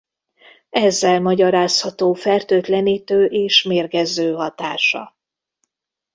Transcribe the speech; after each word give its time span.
Ezzel 0.69 1.21
magyarázható 1.21 2.13
fertőtlenítő 2.13 3.25
és 3.25 3.63
mérgező 3.63 4.33
hatása. 4.33 5.15